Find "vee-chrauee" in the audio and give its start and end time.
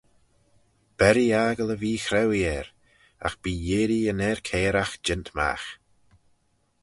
1.81-2.49